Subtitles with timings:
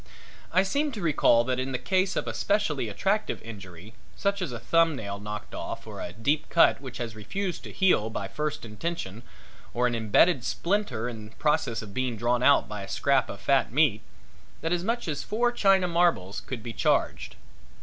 [0.51, 4.51] I seem to recall that in the case of a specially attractive injury, such as
[4.51, 8.27] a thumb nail knocked off or a deep cut which has refused to heal by
[8.27, 9.21] first intention
[9.75, 13.71] or an imbedded splinter in process of being drawn out by a scrap of fat
[13.71, 14.01] meat,
[14.61, 17.35] that as much as four china marbles could be charged.